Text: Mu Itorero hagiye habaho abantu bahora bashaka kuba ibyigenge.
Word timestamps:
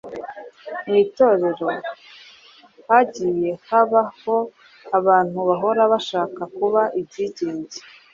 Mu 0.87 0.95
Itorero 1.03 1.67
hagiye 2.89 3.51
habaho 3.69 4.35
abantu 4.97 5.37
bahora 5.49 5.81
bashaka 5.91 6.41
kuba 6.57 6.81
ibyigenge. 6.99 7.77